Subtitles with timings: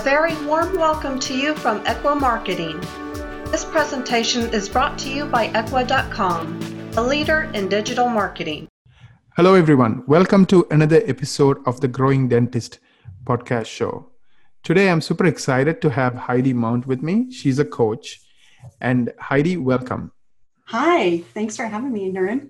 [0.00, 2.80] A very warm welcome to you from Ekwa Marketing.
[3.50, 8.66] This presentation is brought to you by Ekwa.com, a leader in digital marketing.
[9.36, 10.02] Hello, everyone.
[10.06, 12.78] Welcome to another episode of the Growing Dentist
[13.24, 14.08] podcast show.
[14.62, 17.30] Today, I'm super excited to have Heidi Mount with me.
[17.30, 18.22] She's a coach.
[18.80, 20.12] And Heidi, welcome.
[20.68, 22.48] Hi, thanks for having me, Naren.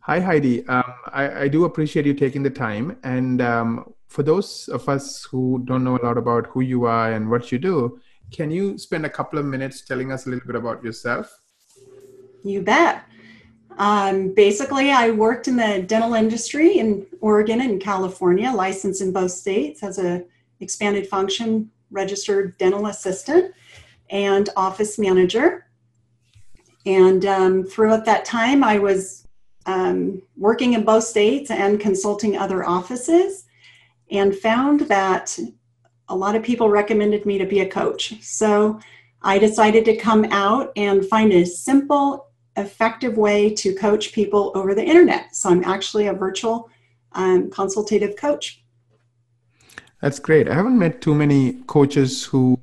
[0.00, 0.66] Hi, Heidi.
[0.66, 2.98] Um, I, I, do appreciate you taking the time.
[3.04, 7.10] And um, for those of us who don't know a lot about who you are
[7.10, 10.46] and what you do, can you spend a couple of minutes telling us a little
[10.46, 11.36] bit about yourself?
[12.44, 13.02] You bet.
[13.76, 19.32] Um, basically, I worked in the dental industry in Oregon and California, licensed in both
[19.32, 20.24] states as a
[20.60, 23.52] expanded function registered dental assistant
[24.10, 25.66] and office manager.
[26.86, 29.26] And um, throughout that time, I was
[29.66, 33.43] um, working in both states and consulting other offices
[34.14, 35.38] and found that
[36.08, 38.22] a lot of people recommended me to be a coach.
[38.22, 38.78] So
[39.22, 44.74] I decided to come out and find a simple, effective way to coach people over
[44.74, 45.34] the internet.
[45.34, 46.70] So I'm actually a virtual
[47.12, 48.62] um, consultative coach.
[50.00, 50.48] That's great.
[50.48, 52.60] I haven't met too many coaches who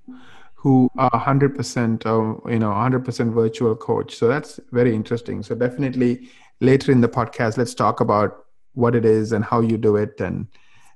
[0.53, 4.15] who are 100% or you know 100% virtual coach.
[4.15, 5.41] So that's very interesting.
[5.41, 9.77] So definitely later in the podcast let's talk about what it is and how you
[9.77, 10.47] do it and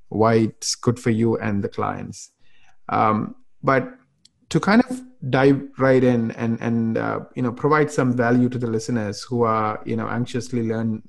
[0.09, 2.31] why it's good for you and the clients.
[2.89, 3.89] Um, but
[4.50, 8.59] to kind of dive right in and and uh, you know provide some value to
[8.59, 11.02] the listeners who are you know anxiously learn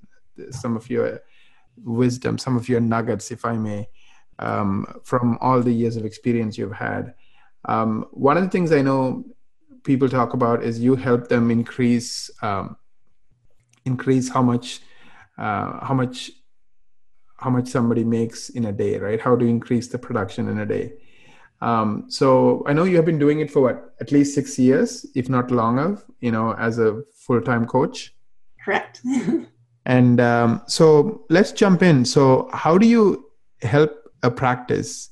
[0.50, 1.20] some of your
[1.84, 3.88] wisdom, some of your nuggets, if I may,
[4.38, 7.14] um, from all the years of experience you've had.
[7.66, 9.24] Um, one of the things I know
[9.84, 12.76] people talk about is you help them increase um,
[13.84, 14.80] increase how much
[15.38, 16.30] uh, how much
[17.38, 19.20] how much somebody makes in a day, right?
[19.20, 20.92] How to increase the production in a day.
[21.60, 25.06] Um, so I know you have been doing it for what at least six years,
[25.14, 26.02] if not longer.
[26.20, 28.14] You know, as a full-time coach.
[28.64, 29.00] Correct.
[29.86, 32.04] and um, so let's jump in.
[32.04, 33.30] So how do you
[33.62, 35.10] help a practice?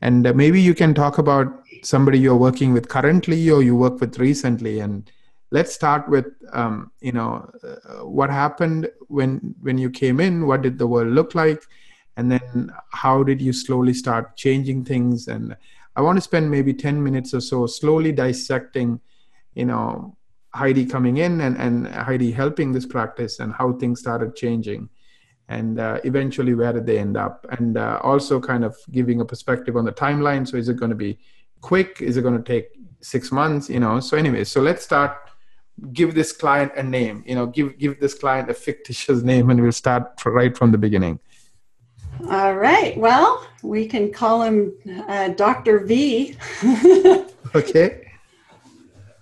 [0.00, 1.46] And uh, maybe you can talk about
[1.82, 5.10] somebody you're working with currently or you work with recently and
[5.54, 10.62] let's start with um, you know uh, what happened when when you came in what
[10.62, 11.62] did the world look like
[12.16, 15.28] and then how did you slowly start changing things?
[15.28, 15.56] And
[15.96, 19.00] i want to spend maybe 10 minutes or so slowly dissecting
[19.54, 20.16] you know
[20.60, 24.88] heidi coming in and, and heidi helping this practice and how things started changing
[25.48, 27.46] and uh, eventually where did they end up?
[27.56, 30.48] And uh, also kind of giving a perspective on the timeline.
[30.48, 31.18] So is it going to be
[31.60, 32.00] quick?
[32.00, 32.68] Is it going to take
[33.02, 33.68] six months?
[33.68, 35.12] You know so anyway so let's start
[35.92, 39.60] give this client a name you know give give this client a fictitious name and
[39.60, 41.18] we'll start right from the beginning.
[42.30, 42.96] All right.
[42.96, 44.72] Well we can call him
[45.08, 46.36] uh, dr v.
[47.54, 48.10] Okay.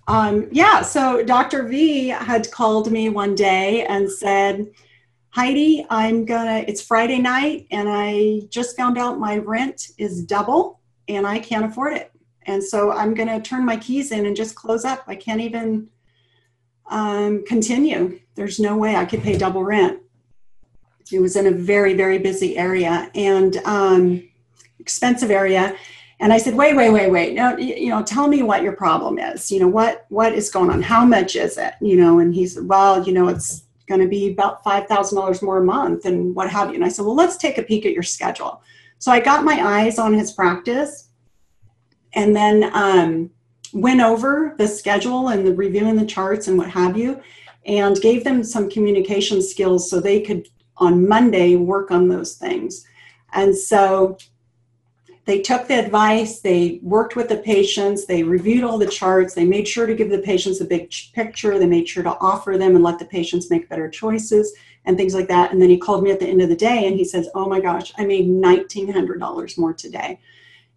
[0.08, 4.66] Um, yeah so dr v had called me one day and said
[5.30, 10.80] heidi i'm gonna it's friday night and i just found out my rent is double
[11.08, 12.10] and i can't afford it.
[12.46, 15.04] And so i'm gonna turn my keys in and just close up.
[15.06, 15.88] I can't even
[16.90, 18.20] um, continue.
[18.34, 20.00] There's no way I could pay double rent.
[21.10, 24.28] It was in a very, very busy area and um,
[24.78, 25.76] expensive area.
[26.20, 27.34] And I said, wait, wait, wait, wait.
[27.34, 29.50] No, you know, tell me what your problem is.
[29.50, 30.80] You know, what what is going on?
[30.80, 31.74] How much is it?
[31.80, 35.18] You know, and he said, well, you know, it's going to be about five thousand
[35.18, 36.76] dollars more a month, and what have you.
[36.76, 38.62] And I said, well, let's take a peek at your schedule.
[38.98, 41.08] So I got my eyes on his practice,
[42.14, 43.30] and then um,
[43.72, 47.20] went over the schedule and the reviewing the charts and what have you,
[47.66, 52.84] and gave them some communication skills so they could on Monday work on those things.
[53.32, 54.18] And so
[55.24, 59.44] they took the advice, they worked with the patients, they reviewed all the charts, they
[59.44, 62.74] made sure to give the patients a big picture, they made sure to offer them
[62.74, 64.52] and let the patients make better choices
[64.84, 65.52] and things like that.
[65.52, 67.48] And then he called me at the end of the day and he says, Oh
[67.48, 70.18] my gosh, I made $1,900 more today.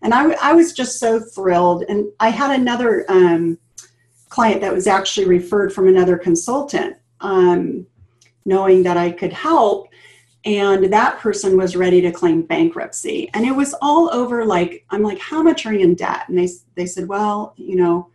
[0.05, 1.83] And I, I was just so thrilled.
[1.89, 3.57] And I had another um,
[4.29, 7.87] client that was actually referred from another consultant, um,
[8.46, 9.90] knowing that I could help.
[10.46, 13.31] And that person was ready to claim bankruptcy.
[13.34, 16.29] And it was all over like, I'm like, how much are you in debt?
[16.29, 18.11] And they, they said, well, you know,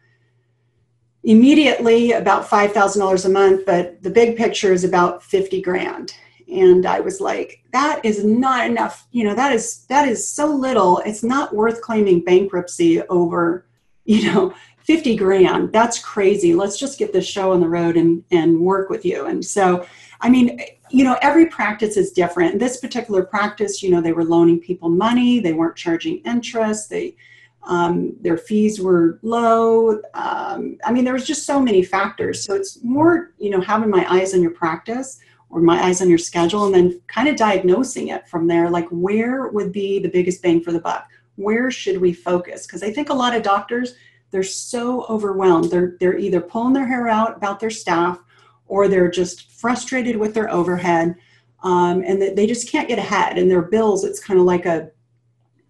[1.25, 6.15] immediately about $5,000 a month, but the big picture is about 50 grand
[6.51, 9.07] and i was like that is not enough.
[9.13, 10.99] You know that is that is so little.
[10.99, 13.67] It's not worth claiming bankruptcy over
[14.05, 14.55] you know
[14.85, 15.73] 50 grand.
[15.73, 16.55] That's crazy.
[16.55, 19.27] Let's just get this show on the road and and work with you.
[19.27, 19.87] And so
[20.23, 20.61] i mean
[20.91, 22.59] you know every practice is different.
[22.59, 25.41] This particular practice you know they were loaning people money.
[25.41, 26.91] They weren't charging interest.
[26.91, 27.17] They
[27.63, 30.01] Um, their fees were low.
[30.15, 32.43] Um, I mean, there was just so many factors.
[32.43, 35.21] So it's more, you know, having my eyes on your practice
[35.51, 38.71] or my eyes on your schedule and then kind of diagnosing it from there.
[38.71, 41.09] Like, where would be the biggest bang for the buck?
[41.37, 42.67] Where should we focus?
[42.67, 43.95] Because I think a lot of doctors,
[44.31, 45.71] they're so overwhelmed.
[45.71, 48.21] They're, they're either pulling their hair out about their staff
[48.67, 51.17] or they're just frustrated with their overhead
[51.63, 53.39] um, and they just can't get ahead.
[53.39, 54.91] And their bills, it's kind of like a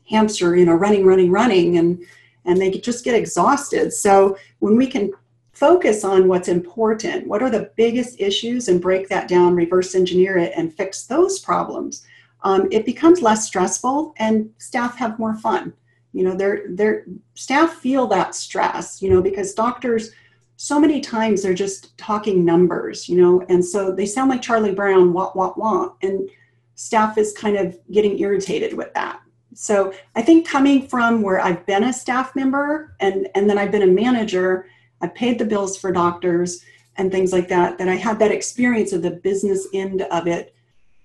[0.08, 2.04] hamster, you know, running, running, running, and
[2.46, 3.92] and they just get exhausted.
[3.92, 5.12] So when we can
[5.60, 10.38] focus on what's important, what are the biggest issues, and break that down, reverse engineer
[10.38, 12.06] it, and fix those problems,
[12.42, 15.74] um, it becomes less stressful, and staff have more fun.
[16.12, 17.04] You know, their their
[17.34, 19.02] staff feel that stress.
[19.02, 20.10] You know, because doctors
[20.56, 24.74] so many times they're just talking numbers, you know, and so they sound like Charlie
[24.74, 26.28] Brown, what, what, what, and
[26.74, 29.22] staff is kind of getting irritated with that.
[29.54, 33.72] So I think coming from where I've been a staff member and, and then I've
[33.72, 34.66] been a manager,
[35.00, 36.64] I've paid the bills for doctors
[36.96, 40.54] and things like that, that I had that experience of the business end of it.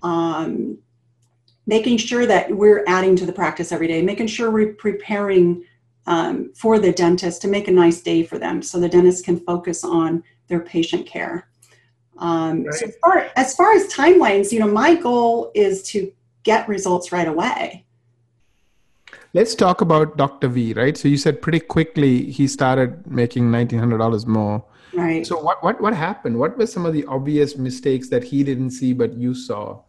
[0.03, 0.77] Um,
[1.67, 5.63] making sure that we're adding to the practice every day, making sure we're preparing
[6.07, 9.39] um, for the dentist to make a nice day for them so the dentist can
[9.39, 11.47] focus on their patient care.
[12.17, 12.73] Um, right.
[12.75, 16.11] So far, as far as timelines, you know, my goal is to
[16.43, 17.85] get results right away.
[19.35, 20.47] Let's talk about Dr.
[20.47, 20.95] V, right?
[20.95, 24.63] So you said pretty quickly he started making $1,900 more.
[24.93, 25.27] Right.
[25.27, 26.39] So what, what, what happened?
[26.39, 29.81] What were some of the obvious mistakes that he didn't see but you saw?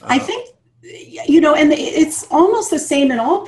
[0.00, 0.48] Uh, I think
[0.80, 3.46] you know, and it's almost the same in all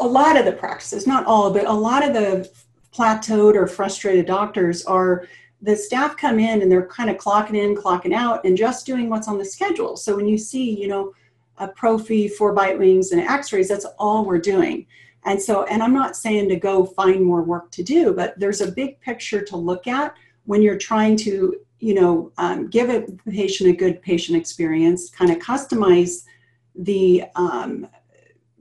[0.00, 2.50] a lot of the practices, not all, but a lot of the
[2.90, 5.28] plateaued or frustrated doctors are
[5.60, 9.10] the staff come in and they're kind of clocking in, clocking out, and just doing
[9.10, 9.94] what's on the schedule.
[9.98, 11.12] So when you see, you know,
[11.58, 14.86] a prophy, four bite wings, and X-rays, that's all we're doing.
[15.24, 18.60] And so, and I'm not saying to go find more work to do, but there's
[18.60, 20.14] a big picture to look at
[20.44, 25.30] when you're trying to, you know, um, give a patient a good patient experience, kind
[25.30, 26.24] of customize
[26.74, 27.86] the um,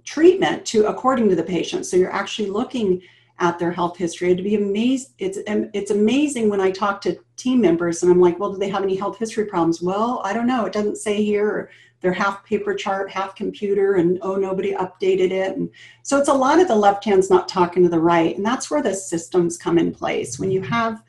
[0.05, 1.85] treatment to according to the patient.
[1.85, 3.01] So you're actually looking
[3.39, 4.31] at their health history.
[4.31, 8.39] It'd be amazed, it's it's amazing when I talk to team members and I'm like,
[8.39, 9.81] well, do they have any health history problems?
[9.81, 10.65] Well, I don't know.
[10.65, 11.71] It doesn't say here.
[12.03, 15.55] They're half paper chart, half computer, and oh, nobody updated it.
[15.55, 15.69] And
[16.03, 18.69] so it's a lot of the left hand's not talking to the right, and that's
[18.69, 20.37] where the systems come in place.
[20.37, 21.01] When you have,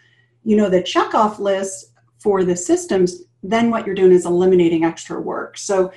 [0.45, 5.21] you know, the checkoff list for the systems, then what you're doing is eliminating extra
[5.21, 5.59] work.
[5.59, 5.93] So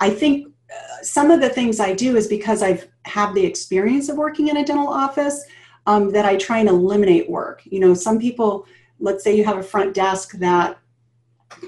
[0.00, 4.08] I think uh, some of the things I do is because I've had the experience
[4.08, 5.44] of working in a dental office
[5.86, 7.62] um, that I try and eliminate work.
[7.64, 8.66] You know, some people,
[8.98, 10.78] let's say you have a front desk that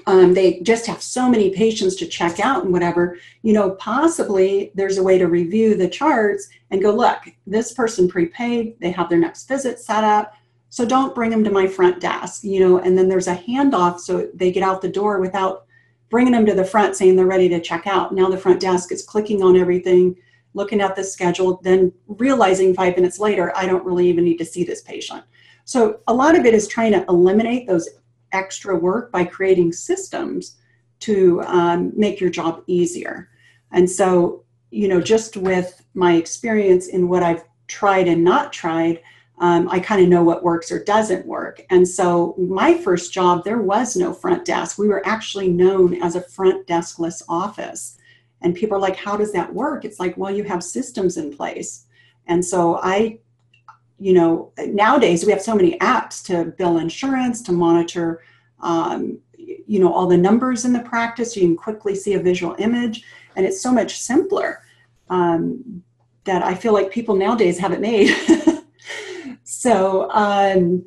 [0.05, 4.71] um, they just have so many patients to check out and whatever, you know, possibly
[4.75, 9.09] there's a way to review the charts and go, look, this person prepaid, they have
[9.09, 10.33] their next visit set up.
[10.69, 13.99] So don't bring them to my front desk, you know, and then there's a handoff
[13.99, 15.65] so they get out the door without
[16.09, 18.13] bringing them to the front saying they're ready to check out.
[18.13, 20.15] Now the front desk is clicking on everything,
[20.53, 24.45] looking at the schedule, then realizing five minutes later, I don't really even need to
[24.45, 25.23] see this patient.
[25.65, 27.87] So a lot of it is trying to eliminate those
[28.31, 30.57] extra work by creating systems
[31.01, 33.29] to um, make your job easier.
[33.71, 39.01] And so, you know, just with my experience in what I've tried and not tried,
[39.39, 41.65] um, I kind of know what works or doesn't work.
[41.69, 44.77] And so, my first job, there was no front desk.
[44.77, 47.97] We were actually known as a front deskless office.
[48.41, 49.85] And people are like, How does that work?
[49.85, 51.85] It's like, Well, you have systems in place.
[52.27, 53.19] And so, I,
[53.99, 58.23] you know, nowadays we have so many apps to bill insurance, to monitor,
[58.61, 61.35] um, you know, all the numbers in the practice.
[61.35, 63.03] You can quickly see a visual image,
[63.35, 64.63] and it's so much simpler
[65.09, 65.83] um,
[66.23, 68.15] that I feel like people nowadays have it made.
[69.51, 70.85] So um,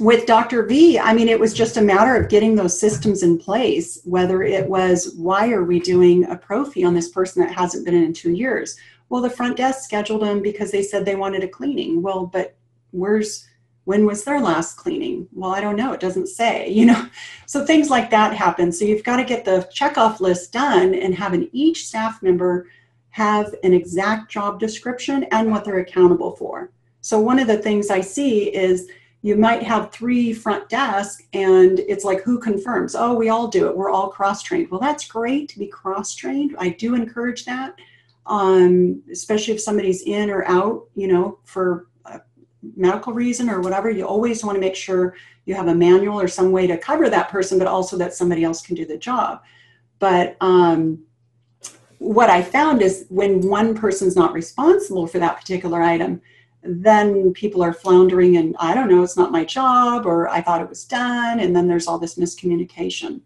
[0.00, 0.64] with Dr.
[0.64, 4.42] V, I mean, it was just a matter of getting those systems in place, whether
[4.42, 8.14] it was, why are we doing a prophy on this person that hasn't been in
[8.14, 8.78] two years?
[9.12, 12.00] Well, the front desk scheduled them because they said they wanted a cleaning.
[12.00, 12.54] Well, but
[12.92, 13.46] where's,
[13.84, 15.28] when was their last cleaning?
[15.34, 15.92] Well, I don't know.
[15.92, 17.06] It doesn't say, you know.
[17.44, 18.72] So things like that happen.
[18.72, 22.68] So you've got to get the checkoff list done and having each staff member
[23.10, 26.70] have an exact job description and what they're accountable for.
[27.02, 28.88] So one of the things I see is
[29.20, 33.68] you might have three front desks and it's like who confirms oh we all do
[33.68, 37.76] it we're all cross-trained well that's great to be cross-trained i do encourage that
[38.26, 42.20] um, especially if somebody's in or out you know for a
[42.76, 45.14] medical reason or whatever you always want to make sure
[45.44, 48.44] you have a manual or some way to cover that person but also that somebody
[48.44, 49.42] else can do the job
[49.98, 50.98] but um,
[51.98, 56.20] what i found is when one person's not responsible for that particular item
[56.62, 60.60] then people are floundering and I don't know, it's not my job, or I thought
[60.60, 63.20] it was done, and then there's all this miscommunication.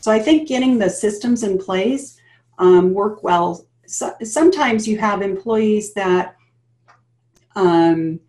[0.00, 2.16] So I think getting the systems in place
[2.58, 3.64] um, work well.
[3.90, 6.36] So, sometimes you have employees that,
[7.56, 8.20] um,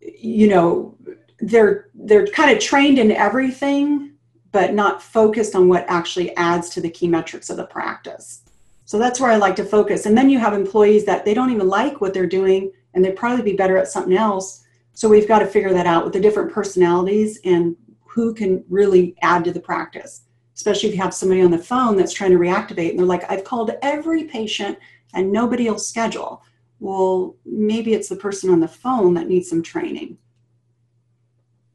[0.00, 0.96] you know,
[1.40, 4.12] they're they're kind of trained in everything,
[4.50, 8.42] but not focused on what actually adds to the key metrics of the practice.
[8.84, 10.06] So that's where I like to focus.
[10.06, 13.16] And then you have employees that they don't even like what they're doing and they'd
[13.16, 14.64] probably be better at something else.
[14.92, 19.16] So we've got to figure that out with the different personalities and who can really
[19.22, 20.22] add to the practice.
[20.54, 23.30] Especially if you have somebody on the phone that's trying to reactivate and they're like,
[23.30, 24.78] I've called every patient
[25.14, 26.42] and nobody will schedule.
[26.80, 30.18] Well, maybe it's the person on the phone that needs some training.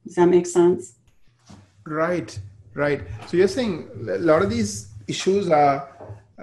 [0.06, 0.96] Does that make sense?
[1.86, 2.38] Right,
[2.74, 3.02] right.
[3.28, 5.90] So you're saying a lot of these issues are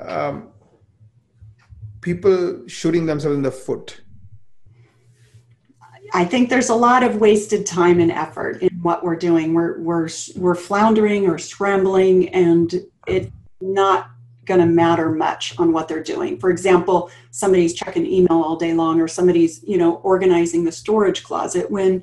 [0.00, 0.48] um,
[2.00, 4.00] people shooting themselves in the foot
[6.14, 9.54] I think there's a lot of wasted time and effort in what we're doing.
[9.54, 12.72] We're we're we're floundering or scrambling, and
[13.06, 14.10] it's not
[14.44, 16.38] going to matter much on what they're doing.
[16.38, 21.24] For example, somebody's checking email all day long, or somebody's you know organizing the storage
[21.24, 22.02] closet when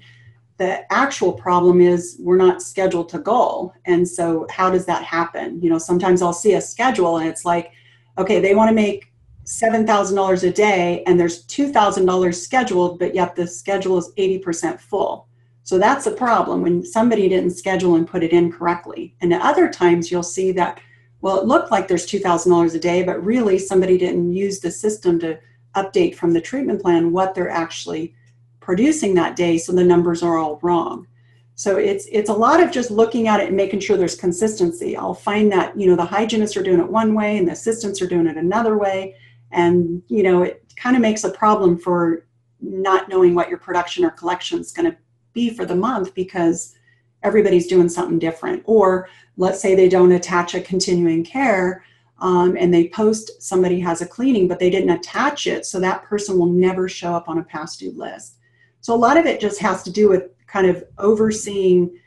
[0.57, 3.73] the actual problem is we're not scheduled to go.
[3.85, 5.61] And so, how does that happen?
[5.61, 7.73] You know, sometimes I'll see a schedule, and it's like,
[8.17, 9.11] okay, they want to make
[9.45, 15.27] $7,000 a day and there's $2,000 scheduled, but yet the schedule is 80% full.
[15.63, 19.15] So that's a problem when somebody didn't schedule and put it in correctly.
[19.21, 20.79] And at other times you'll see that,
[21.21, 25.19] well, it looked like there's $2,000 a day, but really somebody didn't use the system
[25.19, 25.39] to
[25.75, 28.15] update from the treatment plan what they're actually
[28.59, 29.57] producing that day.
[29.57, 31.07] So the numbers are all wrong.
[31.55, 34.97] So it's it's a lot of just looking at it and making sure there's consistency.
[34.97, 38.01] I'll find that you know the hygienists are doing it one way and the assistants
[38.01, 39.15] are doing it another way,
[39.51, 42.25] and you know it kind of makes a problem for
[42.61, 44.97] not knowing what your production or collection is going to
[45.33, 46.75] be for the month because
[47.23, 49.07] everybody's doing something different or
[49.37, 51.83] let's say they don't attach a continuing care
[52.19, 56.03] um, and they post somebody has a cleaning but they didn't attach it so that
[56.03, 58.37] person will never show up on a past due list
[58.81, 61.97] so a lot of it just has to do with kind of overseeing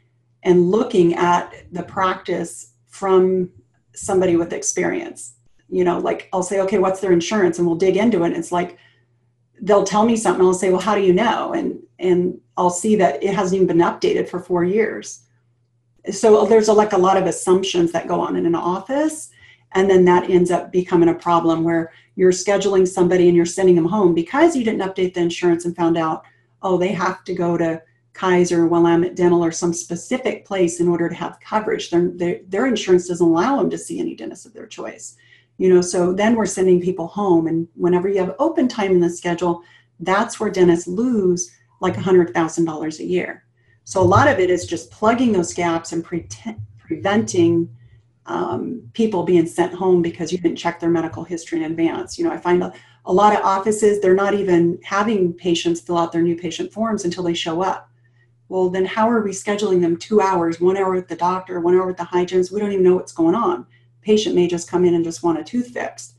[0.42, 3.50] and looking at the practice from
[3.94, 5.34] somebody with experience
[5.74, 7.58] you know, like I'll say, okay, what's their insurance?
[7.58, 8.28] And we'll dig into it.
[8.28, 8.78] And it's like,
[9.62, 10.44] they'll tell me something.
[10.44, 11.52] I'll say, well, how do you know?
[11.52, 15.20] And, and I'll see that it hasn't even been updated for four years.
[16.10, 19.30] So there's a, like a lot of assumptions that go on in an office.
[19.72, 23.74] And then that ends up becoming a problem where you're scheduling somebody and you're sending
[23.74, 26.24] them home because you didn't update the insurance and found out,
[26.62, 27.82] oh, they have to go to
[28.12, 31.90] Kaiser, or Willamette Dental, or some specific place in order to have coverage.
[31.90, 35.16] Their, Their, their insurance doesn't allow them to see any dentist of their choice
[35.58, 39.00] you know so then we're sending people home and whenever you have open time in
[39.00, 39.62] the schedule
[40.00, 43.44] that's where dentists lose like $100000 a year.
[43.84, 46.28] So a lot of it is just plugging those gaps and pre-
[46.78, 47.68] preventing
[48.26, 52.18] um, people being sent home because you didn't check their medical history in advance.
[52.18, 52.72] You know i find a,
[53.04, 57.04] a lot of offices they're not even having patients fill out their new patient forms
[57.04, 57.90] until they show up.
[58.48, 61.74] Well then how are we scheduling them two hours one hour with the doctor one
[61.74, 62.50] hour with the hygienist?
[62.50, 63.66] We don't even know what's going on
[64.04, 66.14] patient may just come in and just want a tooth fixed.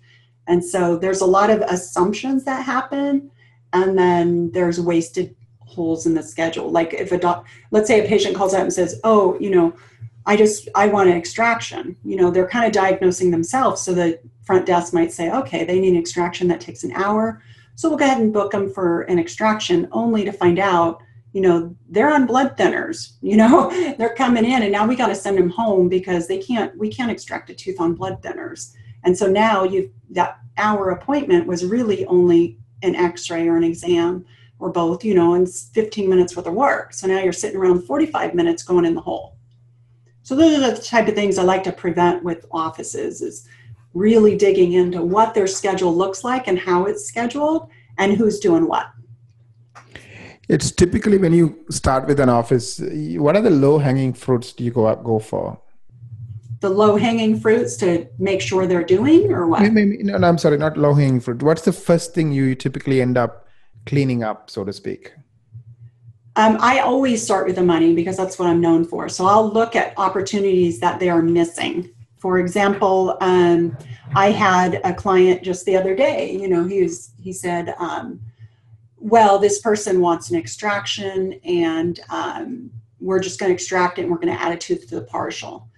[0.47, 3.31] And so there's a lot of assumptions that happen,
[3.73, 6.69] and then there's wasted holes in the schedule.
[6.69, 9.73] Like if a doc, let's say a patient calls out and says, "Oh, you know,
[10.25, 13.81] I just I want an extraction." You know, they're kind of diagnosing themselves.
[13.81, 17.41] So the front desk might say, "Okay, they need an extraction that takes an hour."
[17.75, 21.01] So we'll go ahead and book them for an extraction, only to find out
[21.35, 25.07] you know they're on blood thinners you know they're coming in and now we got
[25.07, 28.73] to send them home because they can't we can't extract a tooth on blood thinners.
[29.03, 34.25] And so now you that hour appointment was really only an x-ray or an exam
[34.59, 36.93] or both you know and 15 minutes worth of work.
[36.93, 39.35] So now you're sitting around 45 minutes going in the hole.
[40.23, 43.45] So those are the type of things i like to prevent with offices is
[43.93, 48.67] really digging into what their schedule looks like and how it's scheduled and who's doing
[48.67, 48.87] what
[50.47, 52.79] it's typically when you start with an office,
[53.17, 55.59] what are the low hanging fruits do you go up, go for?
[56.59, 59.71] The low hanging fruits to make sure they're doing, or what?
[59.71, 61.41] Maybe, no, no, I'm sorry, not low hanging fruit.
[61.41, 63.47] What's the first thing you typically end up
[63.85, 65.13] cleaning up, so to speak?
[66.37, 69.09] Um, I always start with the money because that's what I'm known for.
[69.09, 71.91] So I'll look at opportunities that they are missing.
[72.17, 73.77] For example, um,
[74.15, 76.31] I had a client just the other day.
[76.31, 77.73] You know, he was he said.
[77.79, 78.19] Um,
[79.05, 84.09] well, this person wants an extraction and um, we're just going to extract it and
[84.09, 85.69] we're going to add a tooth to the partial.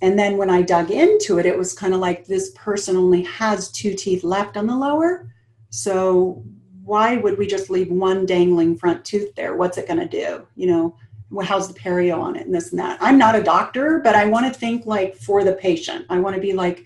[0.00, 3.24] And then when I dug into it, it was kind of like this person only
[3.24, 5.28] has two teeth left on the lower.
[5.70, 6.44] So
[6.84, 9.56] why would we just leave one dangling front tooth there?
[9.56, 10.46] What's it going to do?
[10.54, 12.96] You know, how's the perio on it and this and that.
[13.00, 16.06] I'm not a doctor, but I want to think like for the patient.
[16.10, 16.84] I want to be like,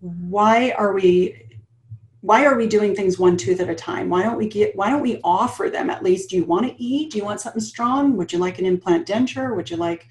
[0.00, 1.44] why are we
[2.24, 4.08] why are we doing things one tooth at a time?
[4.08, 6.82] Why don't we get why don't we offer them at least do you want to
[6.82, 7.10] eat?
[7.10, 8.16] Do you want something strong?
[8.16, 9.54] Would you like an implant denture?
[9.54, 10.08] Would you like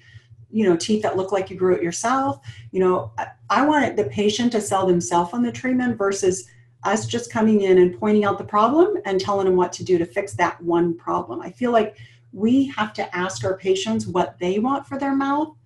[0.48, 2.38] you know teeth that look like you grew it yourself?
[2.70, 6.48] You know i, I want the patient to sell themselves on the treatment versus
[6.84, 9.98] us just coming in and pointing out the problem and telling them what to do
[9.98, 11.40] to fix that one problem.
[11.40, 11.96] I feel like
[12.32, 15.56] we have to ask our patients what they want for their mouth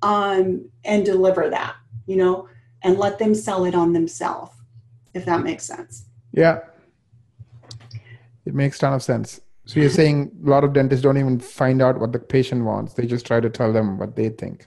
[0.00, 1.76] um, and deliver that
[2.06, 2.48] you know
[2.84, 4.52] and let them sell it on themselves,
[5.14, 6.06] if that makes sense.
[6.32, 6.60] Yeah.
[8.46, 9.40] It makes ton of sense.
[9.66, 12.94] So you're saying a lot of dentists don't even find out what the patient wants.
[12.94, 14.66] They just try to tell them what they think.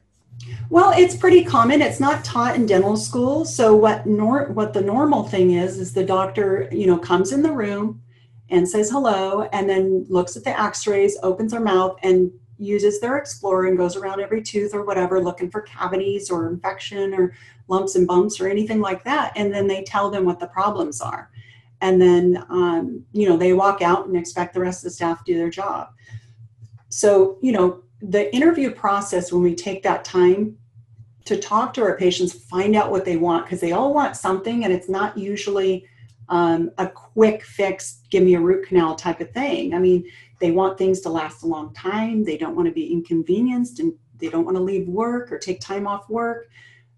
[0.70, 1.82] Well, it's pretty common.
[1.82, 3.46] It's not taught in dental school.
[3.46, 7.42] So what nor what the normal thing is is the doctor, you know, comes in
[7.42, 8.02] the room
[8.50, 12.32] and says hello and then looks at the x-rays, opens their mouth and
[12.64, 17.14] uses their explorer and goes around every tooth or whatever looking for cavities or infection
[17.14, 17.34] or
[17.68, 21.02] lumps and bumps or anything like that and then they tell them what the problems
[21.02, 21.30] are.
[21.82, 25.24] And then um, you know they walk out and expect the rest of the staff
[25.24, 25.90] to do their job.
[26.90, 30.58] So you know the interview process when we take that time
[31.26, 34.66] to talk to our patients find out what they want because they all want something
[34.66, 35.88] and it's not usually
[36.30, 39.74] um, a quick fix give me a root canal type of thing.
[39.74, 40.06] I mean
[40.44, 42.26] they want things to last a long time.
[42.26, 45.62] They don't want to be inconvenienced and they don't want to leave work or take
[45.62, 46.50] time off work.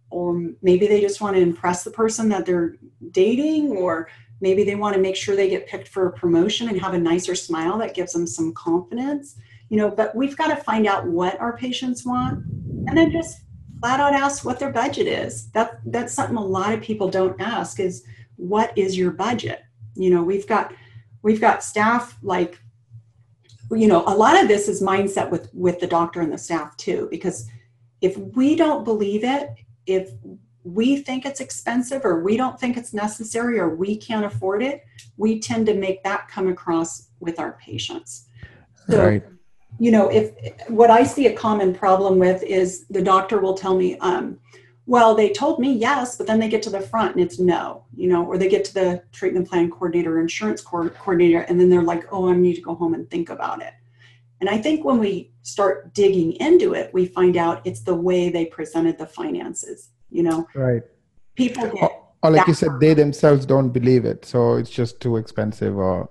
[0.10, 2.78] Or maybe they just want to impress the person that they're
[3.12, 4.10] dating or
[4.42, 6.98] maybe they want to make sure they get picked for a promotion and have a
[6.98, 9.36] nicer smile that gives them some confidence.
[9.70, 12.44] You know but we've got to find out what our patients want
[12.88, 13.42] and then just
[13.80, 15.52] flat out ask what their budget is.
[15.52, 18.04] That that's something a lot of people don't ask is
[18.38, 19.62] what is your budget?
[19.94, 20.74] You know we've got
[21.22, 22.60] we've got staff like
[23.72, 26.76] you know a lot of this is mindset with with the doctor and the staff
[26.78, 27.50] too because
[28.02, 29.50] if we don't believe it
[29.86, 30.12] if
[30.66, 34.84] we think it's expensive or we don't think it's necessary or we can't afford it,
[35.16, 38.28] we tend to make that come across with our patients.
[38.90, 39.24] So, right.
[39.80, 40.32] you know, if
[40.68, 44.40] what I see a common problem with is the doctor will tell me, um,
[44.88, 47.86] well, they told me yes, but then they get to the front and it's no,
[47.96, 51.70] you know, or they get to the treatment plan coordinator, insurance co- coordinator, and then
[51.70, 53.74] they're like, oh, I need to go home and think about it.
[54.42, 58.30] And I think when we start digging into it, we find out it's the way
[58.30, 59.90] they presented the finances.
[60.12, 60.84] You know, right?
[61.36, 61.82] People get.
[61.82, 65.78] Or, or like you said, they themselves don't believe it, so it's just too expensive,
[65.78, 66.10] or.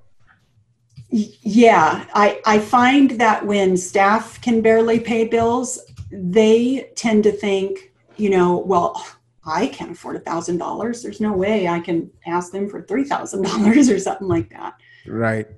[1.11, 5.79] Yeah, I I find that when staff can barely pay bills,
[6.11, 9.05] they tend to think, you know, well,
[9.47, 11.03] I can't afford a thousand dollars.
[11.03, 14.75] There's no way I can ask them for three thousand dollars or something like that.
[15.07, 15.49] Right.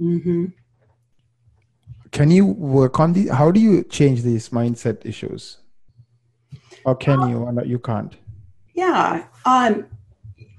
[0.00, 0.46] Mm-hmm
[2.12, 5.58] can you work on the how do you change these mindset issues
[6.84, 8.16] or can you or not, you can't
[8.74, 9.86] yeah um,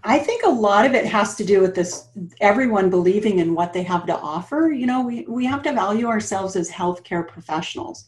[0.03, 2.07] i think a lot of it has to do with this
[2.41, 6.07] everyone believing in what they have to offer you know we, we have to value
[6.07, 8.05] ourselves as healthcare professionals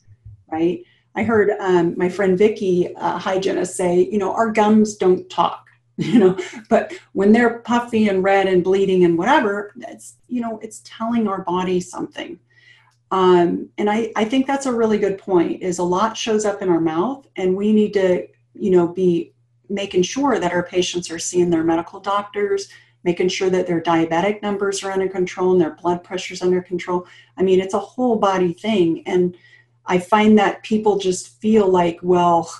[0.51, 0.83] right
[1.15, 5.67] i heard um, my friend vicki uh, hygienist say you know our gums don't talk
[5.97, 6.37] you know
[6.69, 11.27] but when they're puffy and red and bleeding and whatever it's you know it's telling
[11.27, 12.39] our body something
[13.11, 16.61] um, and I, I think that's a really good point is a lot shows up
[16.61, 19.33] in our mouth and we need to, you know, be
[19.69, 22.69] making sure that our patients are seeing their medical doctors,
[23.03, 27.07] making sure that their diabetic numbers are under control and their blood pressure's under control.
[27.37, 29.03] I mean, it's a whole body thing.
[29.05, 29.37] And
[29.87, 32.51] I find that people just feel like, well,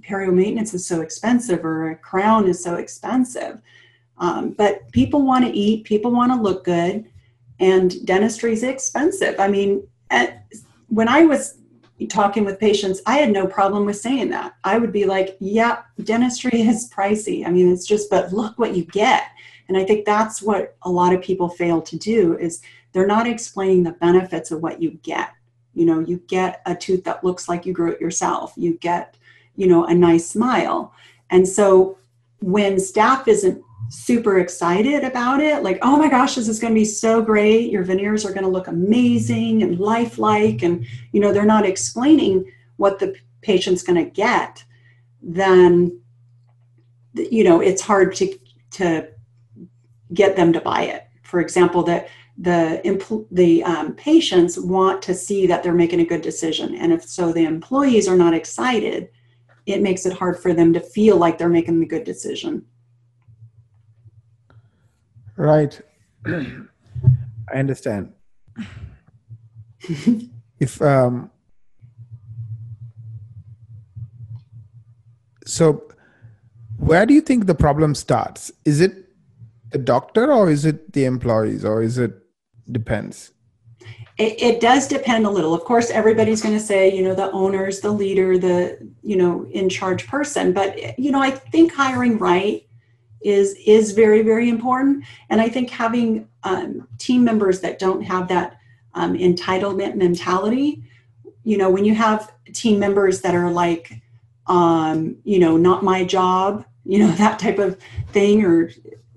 [0.00, 3.58] perio maintenance is so expensive or a crown is so expensive.
[4.18, 7.06] Um, but people want to eat, people want to look good,
[7.58, 9.38] and dentistry is expensive.
[9.38, 9.86] I mean,
[10.88, 11.58] when I was
[12.08, 14.54] talking with patients, I had no problem with saying that.
[14.64, 17.46] I would be like, yeah, dentistry is pricey.
[17.46, 19.24] I mean, it's just, but look what you get.
[19.68, 22.62] And I think that's what a lot of people fail to do is
[22.92, 25.30] they're not explaining the benefits of what you get.
[25.76, 28.54] You know, you get a tooth that looks like you grew it yourself.
[28.56, 29.16] You get,
[29.54, 30.92] you know, a nice smile.
[31.30, 31.98] And so
[32.40, 36.78] when staff isn't super excited about it like oh my gosh this is going to
[36.78, 41.32] be so great your veneers are going to look amazing and lifelike and you know
[41.32, 42.44] they're not explaining
[42.78, 44.64] what the patient's going to get
[45.22, 46.00] then
[47.14, 48.36] you know it's hard to
[48.70, 49.06] to
[50.12, 55.46] get them to buy it for example that the the um, patients want to see
[55.46, 59.08] that they're making a good decision and if so the employees are not excited
[59.64, 62.64] it makes it hard for them to feel like they're making the good decision
[65.36, 65.78] Right.
[66.26, 68.12] I understand.
[70.58, 71.30] if um,
[75.44, 75.84] so,
[76.78, 78.50] where do you think the problem starts?
[78.64, 79.10] Is it
[79.70, 82.14] the doctor, or is it the employees, or is it
[82.70, 83.32] depends?
[84.18, 85.54] It, it does depend a little.
[85.54, 89.46] Of course, everybody's going to say, you know, the owners, the leader, the you know,
[89.50, 90.52] in charge person.
[90.52, 92.66] But you know, I think hiring right
[93.26, 98.28] is is very very important and i think having um, team members that don't have
[98.28, 98.58] that
[98.94, 100.82] um, entitlement mentality
[101.42, 104.00] you know when you have team members that are like
[104.46, 107.78] um, you know not my job you know that type of
[108.12, 108.70] thing or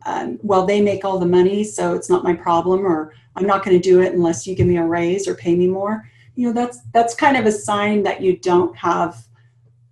[0.07, 3.63] um, well they make all the money so it's not my problem or i'm not
[3.63, 6.09] going to do it unless you give me a raise or pay me more.
[6.35, 9.25] You know that's that's kind of a sign that you don't have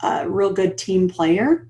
[0.01, 1.67] a real good team player.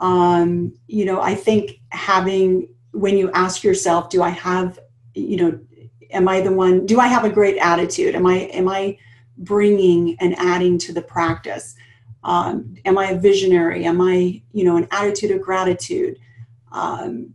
[0.00, 4.80] Um, you know i think having when you ask yourself do i have
[5.14, 5.58] you know
[6.10, 8.14] am i the one do i have a great attitude?
[8.14, 8.98] Am i am i
[9.38, 11.76] bringing and adding to the practice?
[12.24, 13.84] Um, am i a visionary?
[13.84, 16.18] Am i you know an attitude of gratitude?
[16.72, 17.34] Um,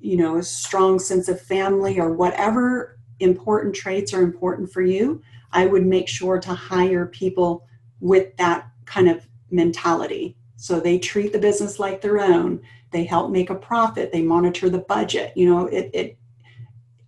[0.00, 5.22] you know a strong sense of family or whatever important traits are important for you
[5.52, 7.66] i would make sure to hire people
[8.00, 12.60] with that kind of mentality so they treat the business like their own.
[12.90, 14.10] They help make a profit.
[14.10, 15.32] They monitor the budget.
[15.36, 16.18] You know, it, it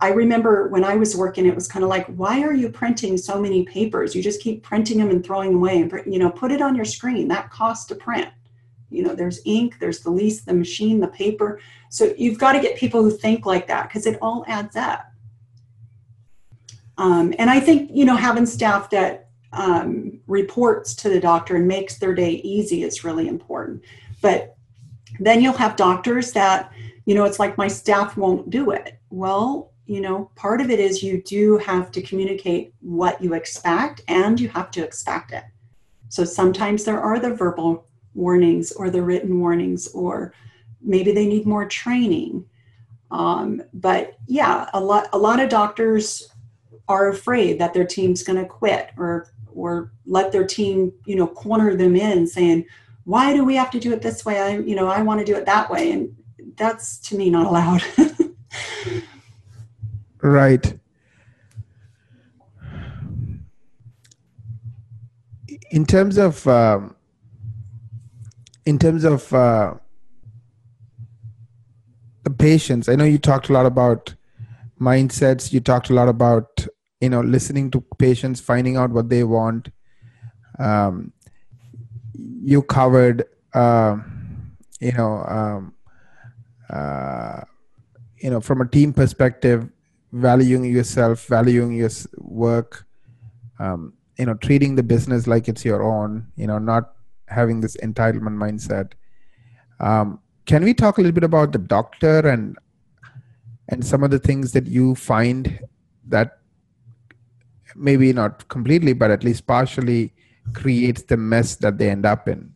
[0.00, 3.16] I remember when I was working, it was kind of like, why are you printing
[3.16, 4.14] so many papers?
[4.14, 6.76] You just keep printing them and throwing them away and, you know, put it on
[6.76, 7.26] your screen.
[7.26, 8.28] That costs to print.
[8.90, 11.60] You know, there's ink, there's the lease, the machine, the paper.
[11.90, 15.12] So you've got to get people who think like that because it all adds up.
[16.98, 21.66] Um, and I think, you know, having staff that um, reports to the doctor and
[21.66, 23.82] makes their day easy is really important.
[24.20, 24.56] But
[25.20, 26.72] then you'll have doctors that,
[27.06, 28.98] you know, it's like my staff won't do it.
[29.10, 34.02] Well, you know, part of it is you do have to communicate what you expect
[34.08, 35.44] and you have to expect it.
[36.10, 40.34] So sometimes there are the verbal warnings or the written warnings, or
[40.82, 42.44] maybe they need more training.
[43.10, 46.28] Um, but yeah, a lot a lot of doctors
[46.88, 51.26] are afraid that their team's going to quit or or let their team you know
[51.26, 52.64] corner them in saying
[53.04, 54.38] why do we have to do it this way?
[54.38, 55.92] I you know i want to do it that way.
[55.92, 56.14] And
[56.56, 57.82] that's to me not allowed.
[60.20, 60.78] Right.
[65.70, 66.96] In terms of um,
[68.66, 69.74] in terms of uh,
[72.24, 74.14] the patients i know you talked a lot about
[74.78, 76.66] mindsets you talked a lot about
[77.00, 79.70] you know listening to patients finding out what they want.
[80.58, 81.12] Um,
[82.14, 83.96] you covered uh,
[84.80, 85.74] you know um,
[86.70, 87.40] uh,
[88.20, 89.68] you know from a team perspective
[90.12, 92.86] valuing yourself valuing your work
[93.58, 96.94] um, you know treating the business like it's your own you know not
[97.28, 98.92] having this entitlement mindset.
[99.80, 102.56] Um, can we talk a little bit about the doctor and
[103.68, 105.60] and some of the things that you find
[106.08, 106.38] that
[107.78, 110.12] maybe not completely, but at least partially
[110.52, 112.52] creates the mess that they end up in.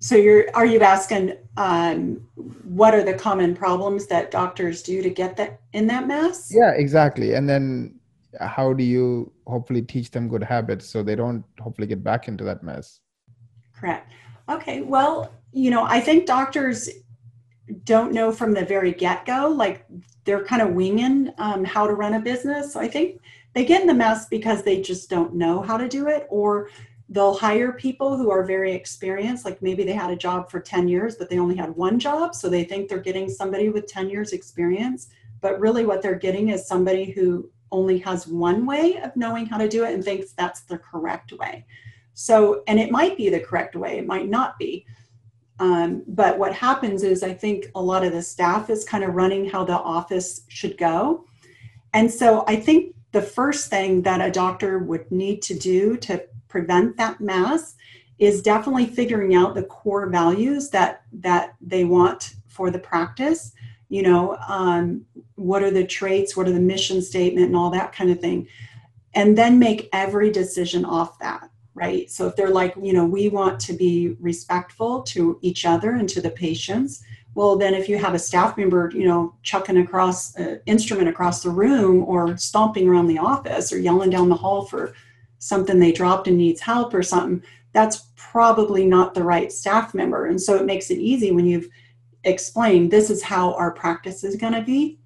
[0.00, 2.26] So you're are you asking um,
[2.64, 6.50] what are the common problems that doctors do to get that in that mess?
[6.52, 7.34] Yeah, exactly.
[7.34, 8.00] And then
[8.40, 12.42] how do you hopefully teach them good habits so they don't hopefully get back into
[12.44, 13.00] that mess?
[13.76, 14.10] Correct.
[14.48, 14.82] Okay.
[14.82, 16.88] Well, you know, I think doctors
[17.84, 19.48] don't know from the very get go.
[19.48, 19.86] Like
[20.24, 22.72] they're kind of winging um, how to run a business.
[22.72, 23.20] So I think
[23.54, 26.68] they get in the mess because they just don't know how to do it, or
[27.08, 29.44] they'll hire people who are very experienced.
[29.44, 32.34] Like maybe they had a job for 10 years, but they only had one job.
[32.34, 35.08] So they think they're getting somebody with 10 years experience.
[35.40, 39.58] But really, what they're getting is somebody who only has one way of knowing how
[39.58, 41.66] to do it and thinks that's the correct way.
[42.14, 44.86] So, and it might be the correct way, it might not be.
[45.62, 49.14] Um, but what happens is, I think a lot of the staff is kind of
[49.14, 51.24] running how the office should go.
[51.94, 56.24] And so I think the first thing that a doctor would need to do to
[56.48, 57.76] prevent that mess
[58.18, 63.52] is definitely figuring out the core values that that they want for the practice.
[63.88, 67.92] You know um, what are the traits what are the mission statement and all that
[67.92, 68.48] kind of thing.
[69.14, 72.10] And then make every decision off that right?
[72.10, 76.08] So if they're like, you know, we want to be respectful to each other and
[76.10, 77.02] to the patients,
[77.34, 81.42] well, then if you have a staff member, you know, chucking across an instrument across
[81.42, 84.92] the room or stomping around the office or yelling down the hall for
[85.38, 90.26] something they dropped and needs help or something, that's probably not the right staff member.
[90.26, 91.68] And so it makes it easy when you've
[92.24, 94.98] explained this is how our practice is going to be.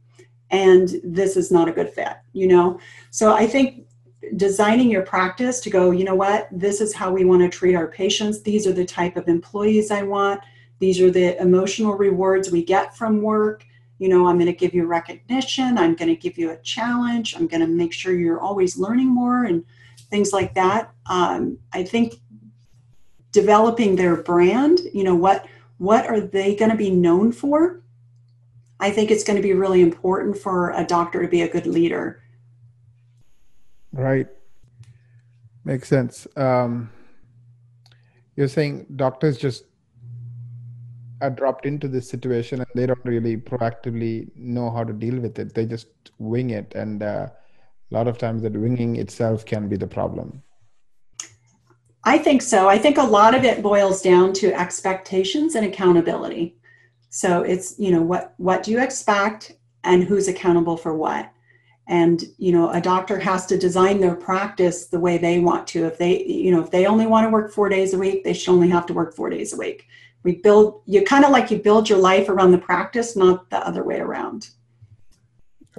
[0.50, 2.78] and this is not a good fit, you know?
[3.10, 3.86] So I think
[4.36, 7.74] designing your practice to go, you know what, this is how we want to treat
[7.74, 8.42] our patients.
[8.42, 10.40] These are the type of employees I want.
[10.78, 13.64] These are the emotional rewards we get from work.
[13.98, 15.78] You know, I'm going to give you recognition.
[15.78, 17.34] I'm going to give you a challenge.
[17.34, 19.64] I'm going to make sure you're always learning more and
[20.10, 20.92] things like that.
[21.06, 22.14] Um, I think
[23.32, 25.46] developing their brand, you know, what
[25.78, 27.82] what are they going to be known for?
[28.80, 31.66] I think it's going to be really important for a doctor to be a good
[31.66, 32.22] leader.
[33.96, 34.28] Right.
[35.64, 36.26] Makes sense.
[36.36, 36.90] Um,
[38.36, 39.64] you're saying doctors just
[41.22, 45.38] are dropped into this situation and they don't really proactively know how to deal with
[45.38, 45.54] it.
[45.54, 46.74] They just wing it.
[46.74, 47.28] And uh,
[47.90, 50.42] a lot of times that winging itself can be the problem.
[52.04, 52.68] I think so.
[52.68, 56.56] I think a lot of it boils down to expectations and accountability.
[57.08, 61.32] So it's, you know, what what do you expect and who's accountable for what?
[61.88, 65.86] And, you know, a doctor has to design their practice the way they want to.
[65.86, 68.32] If they, you know, if they only want to work 4 days a week, they
[68.32, 69.86] should only have to work 4 days a week.
[70.24, 73.58] We build you kind of like you build your life around the practice, not the
[73.58, 74.50] other way around.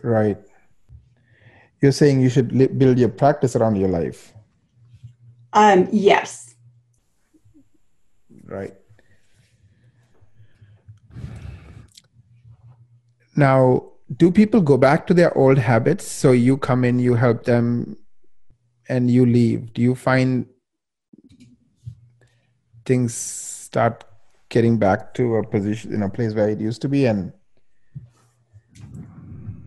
[0.02, 0.38] Right.
[1.82, 4.34] You're saying you should build your practice around your life.
[5.52, 6.56] Um, yes.
[8.46, 8.74] Right.
[13.36, 16.08] Now, do people go back to their old habits?
[16.08, 17.98] So you come in, you help them,
[18.88, 19.74] and you leave.
[19.74, 20.46] Do you find
[22.86, 24.06] things start
[24.50, 27.06] getting back to a position in a place where it used to be?
[27.06, 27.34] And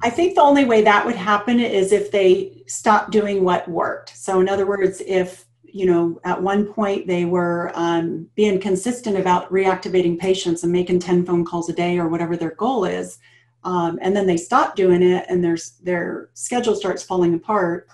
[0.02, 4.16] I think the only way that would happen is if they stop doing what worked.
[4.16, 9.16] So, in other words, if you know, at one point they were um, being consistent
[9.16, 13.18] about reactivating patients and making 10 phone calls a day or whatever their goal is,
[13.64, 17.88] um, and then they stop doing it and their their schedule starts falling apart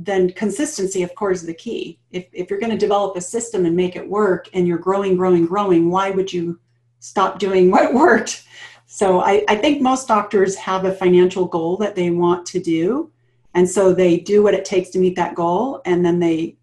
[0.00, 1.98] then consistency of course is the key.
[2.12, 5.16] If, if you're going to develop a system and make it work and you're growing
[5.16, 6.60] growing growing why would you
[7.00, 8.44] stop doing what worked?
[8.86, 13.10] So I, I think most doctors have a financial goal that they want to do.
[13.54, 16.56] And so they do what it takes to meet that goal and then they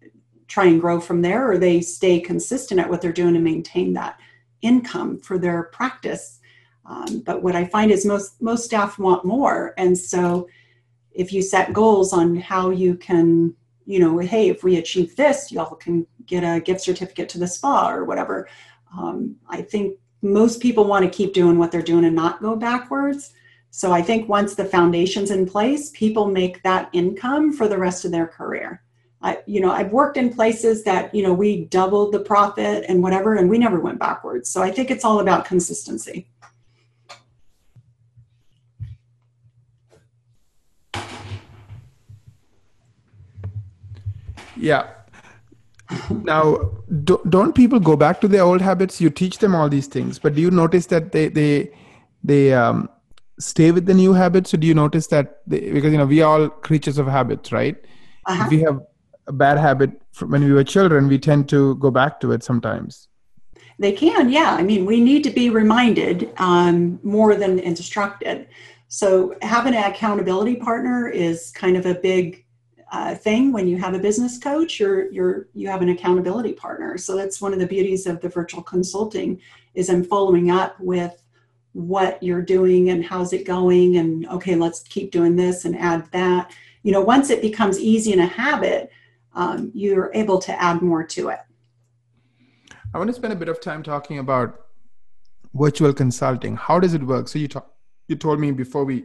[0.48, 3.92] try and grow from there or they stay consistent at what they're doing to maintain
[3.92, 4.18] that
[4.62, 6.40] income for their practice
[6.88, 10.48] um, but what I find is most most staff want more, and so
[11.12, 13.54] if you set goals on how you can,
[13.86, 17.46] you know, hey, if we achieve this, y'all can get a gift certificate to the
[17.46, 18.48] spa or whatever.
[18.96, 22.54] Um, I think most people want to keep doing what they're doing and not go
[22.56, 23.32] backwards.
[23.70, 28.04] So I think once the foundation's in place, people make that income for the rest
[28.04, 28.82] of their career.
[29.22, 33.02] I, you know, I've worked in places that, you know, we doubled the profit and
[33.02, 34.48] whatever, and we never went backwards.
[34.50, 36.28] So I think it's all about consistency.
[44.56, 44.88] Yeah.
[46.24, 46.72] now,
[47.04, 49.00] do, don't people go back to their old habits?
[49.00, 51.70] You teach them all these things, but do you notice that they they
[52.24, 52.88] they um,
[53.38, 54.50] stay with the new habits?
[54.50, 57.52] So do you notice that they, because you know we are all creatures of habits,
[57.52, 57.76] right?
[58.26, 58.44] Uh-huh.
[58.44, 58.80] If we have
[59.28, 62.42] a bad habit from when we were children, we tend to go back to it
[62.42, 63.08] sometimes.
[63.78, 64.54] They can, yeah.
[64.54, 68.48] I mean, we need to be reminded um, more than instructed.
[68.88, 72.45] So having an accountability partner is kind of a big
[72.96, 76.96] uh, thing when you have a business coach you're you're you have an accountability partner.
[76.96, 79.38] So that's one of the beauties of the virtual consulting
[79.74, 81.22] is i'm following up with
[81.72, 86.10] what you're doing and how's it going and okay let's keep doing this and add
[86.12, 86.54] that.
[86.84, 88.90] You know once it becomes easy and a habit
[89.34, 91.40] um, you're able to add more to it.
[92.94, 94.48] I want to spend a bit of time talking about
[95.52, 96.56] virtual consulting.
[96.56, 97.28] How does it work?
[97.28, 97.66] So you talk
[98.08, 99.04] you told me before we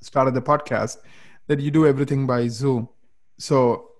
[0.00, 0.98] started the podcast
[1.50, 2.88] that you do everything by Zoom.
[3.36, 3.90] So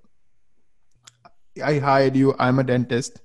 [1.64, 3.22] I hired you, I'm a dentist,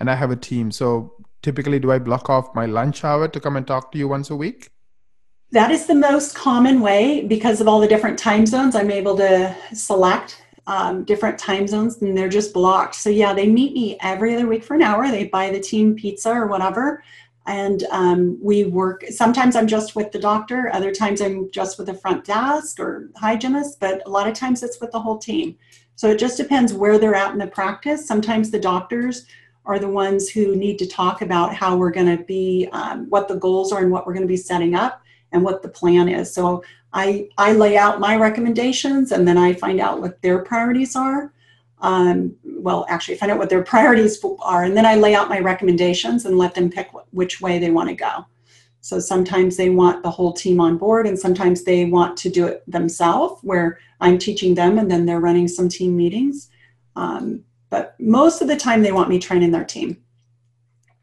[0.00, 0.72] and I have a team.
[0.72, 4.08] So typically, do I block off my lunch hour to come and talk to you
[4.08, 4.70] once a week?
[5.52, 8.74] That is the most common way because of all the different time zones.
[8.74, 12.96] I'm able to select um, different time zones and they're just blocked.
[12.96, 15.08] So, yeah, they meet me every other week for an hour.
[15.08, 17.04] They buy the team pizza or whatever
[17.48, 21.88] and um, we work sometimes i'm just with the doctor other times i'm just with
[21.88, 25.56] the front desk or hygienist but a lot of times it's with the whole team.
[25.96, 28.06] So it just depends where they're at in the practice.
[28.06, 29.26] Sometimes the doctors
[29.64, 33.28] are the ones who need to talk about how we're going to be um, what
[33.28, 36.08] the goals are and what we're going to be setting up and what the plan
[36.08, 36.32] is.
[36.32, 36.62] So
[36.94, 41.34] i i lay out my recommendations and then i find out what their priorities are
[41.80, 45.38] um, well, actually find out what their priorities are, and then I lay out my
[45.38, 48.26] recommendations and let them pick which way they want to go.
[48.80, 52.46] So sometimes they want the whole team on board, and sometimes they want to do
[52.46, 56.50] it themselves, where I'm teaching them and then they're running some team meetings.
[56.96, 59.98] Um, but most of the time, they want me training their team.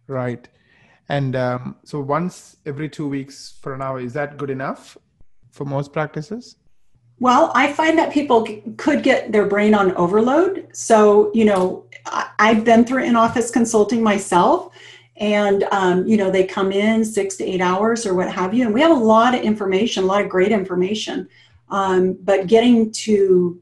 [0.08, 0.48] Right.
[1.10, 4.98] And um, so once every two weeks for an hour, is that good enough
[5.52, 6.56] for most practices?
[7.20, 8.46] Well, I find that people
[8.78, 10.68] could get their brain on overload.
[10.74, 14.74] So, you know, I've been through in office consulting myself,
[15.18, 18.66] and, um, you know, they come in six to eight hours or what have you.
[18.66, 21.30] And we have a lot of information, a lot of great information.
[21.70, 23.62] Um, but getting to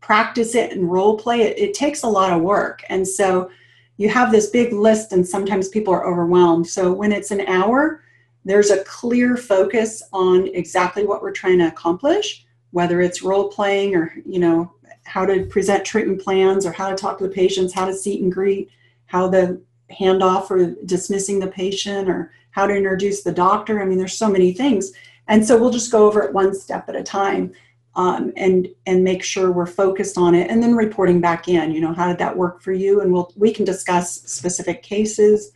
[0.00, 2.82] practice it and role play it, it takes a lot of work.
[2.88, 3.48] And so
[3.96, 6.66] you have this big list, and sometimes people are overwhelmed.
[6.66, 8.02] So when it's an hour,
[8.44, 13.94] there's a clear focus on exactly what we're trying to accomplish whether it's role playing
[13.94, 14.72] or you know
[15.04, 18.22] how to present treatment plans or how to talk to the patients how to seat
[18.22, 18.70] and greet
[19.06, 19.60] how the
[19.92, 23.80] handoff or dismissing the patient or how to introduce the doctor.
[23.80, 24.92] I mean there's so many things.
[25.28, 27.52] And so we'll just go over it one step at a time
[27.94, 31.80] um, and and make sure we're focused on it and then reporting back in you
[31.80, 33.00] know how did that work for you?
[33.00, 35.52] And we'll we can discuss specific cases.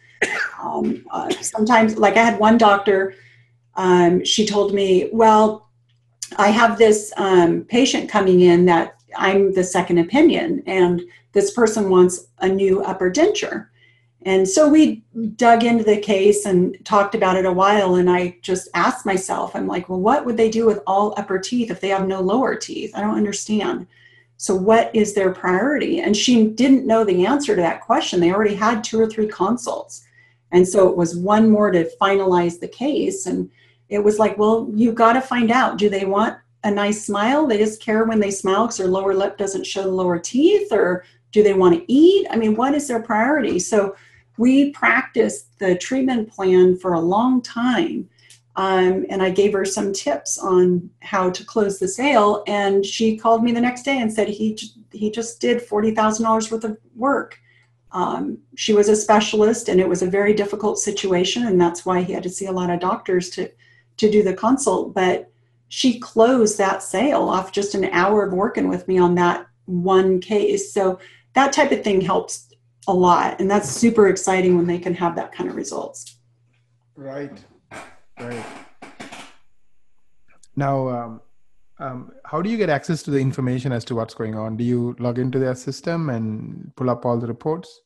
[0.63, 3.15] Um, uh, sometimes like i had one doctor
[3.75, 5.66] um, she told me well
[6.37, 11.91] I have this um, patient coming in that I'm the second opinion, and this person
[11.91, 13.69] wants a new upper denture.
[14.23, 15.05] And so we
[15.37, 17.95] dug into the case and talked about it a while.
[17.95, 21.39] And I just asked myself, I'm like, well, what would they do with all upper
[21.39, 22.91] teeth if they have no lower teeth?
[22.95, 23.87] I don't understand.
[24.37, 26.01] So, what is their priority?
[26.01, 28.21] And she didn't know the answer to that question.
[28.21, 30.05] They already had two or three consults.
[30.53, 33.27] And so it was one more to finalize the case.
[33.27, 33.51] And
[33.89, 37.47] it was like, well, you got to find out do they want a nice smile?
[37.47, 40.73] They just care when they smile because their lower lip doesn't show the lower teeth,
[40.73, 42.27] or do they want to eat?
[42.31, 43.59] I mean, what is their priority?
[43.59, 43.95] So
[44.39, 48.09] we practiced the treatment plan for a long time.
[48.57, 52.43] Um, and I gave her some tips on how to close the sale.
[52.47, 54.59] And she called me the next day and said he
[54.93, 57.39] he just did forty thousand dollars worth of work.
[57.93, 62.03] Um, she was a specialist, and it was a very difficult situation, and that's why
[62.03, 63.51] he had to see a lot of doctors to
[63.97, 65.31] to do the consult, but
[65.69, 70.21] she closed that sale off just an hour of working with me on that one
[70.21, 70.73] case.
[70.73, 70.99] So
[71.35, 72.49] that type of thing helps
[72.87, 73.41] a lot.
[73.41, 76.17] And that's super exciting when they can have that kind of results.
[76.95, 77.33] Right.
[78.19, 78.47] Right.
[80.55, 81.21] Now, um,
[81.79, 84.57] um, how do you get access to the information as to what's going on?
[84.57, 87.81] Do you log into their system and pull up all the reports?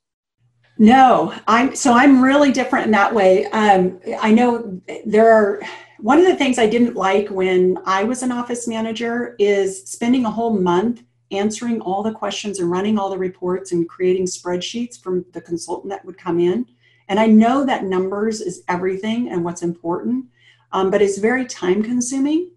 [0.78, 3.46] No, I'm so I'm really different in that way.
[3.46, 5.60] Um, I know there are
[6.02, 10.24] one of the things I didn't like when I was an office manager is spending
[10.24, 15.00] a whole month answering all the questions and running all the reports and creating spreadsheets
[15.00, 16.66] from the consultant that would come in.
[17.08, 20.26] And I know that numbers is everything and what's important,
[20.72, 22.50] um, but it's very time consuming.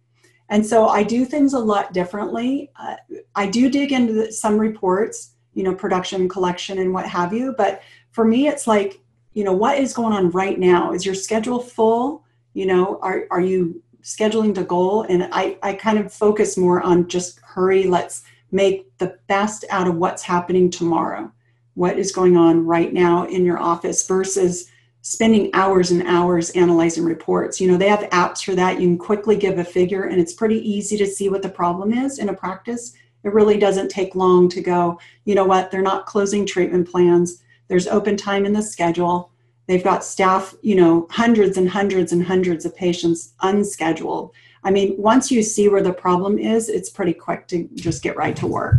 [0.50, 2.72] And so I do things a lot differently.
[2.76, 2.96] Uh,
[3.36, 7.56] I do dig into the, some reports, you know, production, collection, and what have you.
[7.58, 9.00] But for me, it's like,
[9.34, 10.94] you know, what is going on right now?
[10.94, 12.23] Is your schedule full?
[12.54, 15.04] You know are, are you scheduling to goal?
[15.04, 19.88] And I, I kind of focus more on just hurry let's make the best out
[19.88, 21.32] of what's happening tomorrow.
[21.74, 24.70] What is going on right now in your office versus
[25.02, 27.60] spending hours and hours analyzing reports.
[27.60, 28.80] You know they have apps for that.
[28.80, 31.94] You can quickly give a figure and it's pretty easy to see what the problem
[31.94, 32.94] is in a practice.
[33.24, 37.44] It really doesn't take long to go you know what they're not closing treatment plans.
[37.68, 39.33] There's open time in the schedule
[39.68, 44.34] They've got staff, you know, hundreds and hundreds and hundreds of patients unscheduled.
[44.64, 48.18] I mean, once you see where the problem is, it's pretty quick to just get
[48.18, 48.76] right to work.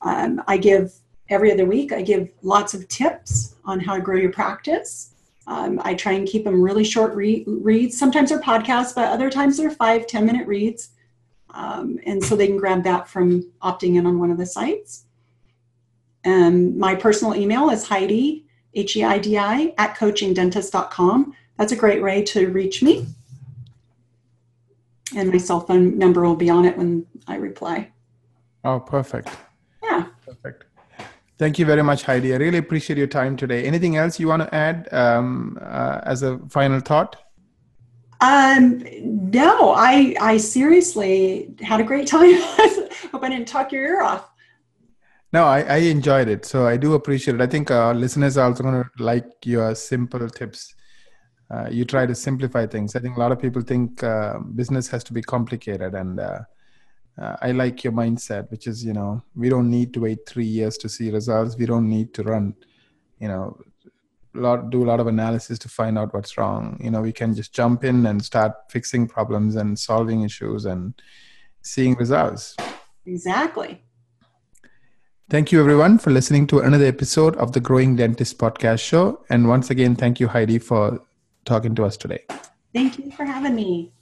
[0.04, 0.94] um, I give
[1.30, 5.12] every other week, I give lots of tips on how to grow your practice.
[5.48, 7.98] Um, I try and keep them really short re- reads.
[7.98, 10.90] Sometimes they're podcasts, but other times they're five, 10 minute reads.
[11.52, 15.06] Um, and so they can grab that from opting in on one of the sites.
[16.24, 21.36] And my personal email is Heidi, H E I D I, at coachingdentist.com.
[21.58, 23.06] that's a great way to reach me.
[25.16, 27.92] And my cell phone number will be on it when I reply.
[28.66, 29.30] Oh, perfect.
[31.38, 32.34] Thank you very much, Heidi.
[32.34, 33.66] I really appreciate your time today.
[33.66, 37.18] Anything else you want to add um, uh, as a final thought?
[38.22, 42.36] Um, no, I I seriously had a great time.
[43.12, 44.30] Hope I didn't talk your ear off.
[45.34, 46.46] No, I, I enjoyed it.
[46.46, 47.42] So I do appreciate it.
[47.42, 50.74] I think our listeners are also going to like your simple tips.
[51.52, 52.96] Uh, you try to simplify things.
[52.96, 56.40] I think a lot of people think uh, business has to be complicated, and uh,
[57.18, 60.46] uh I like your mindset, which is you know we don't need to wait three
[60.46, 61.58] years to see results.
[61.58, 62.56] We don't need to run,
[63.20, 63.58] you know,
[64.34, 66.80] lot do a lot of analysis to find out what's wrong.
[66.84, 70.94] You know we can just jump in and start fixing problems and solving issues and
[71.62, 72.56] seeing results.
[73.06, 73.82] Exactly.
[75.28, 79.24] Thank you everyone for listening to another episode of the growing dentist podcast show.
[79.30, 81.00] And once again thank you heidi for
[81.46, 82.26] talking to us today.
[82.74, 83.95] Thank you for having me